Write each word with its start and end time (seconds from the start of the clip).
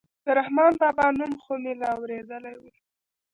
د 0.23 0.25
رحمان 0.39 0.73
بابا 0.81 1.07
نوم 1.17 1.33
خو 1.43 1.53
مې 1.63 1.73
لا 1.81 1.89
اورېدلى 1.97 2.53
و. 2.61 2.63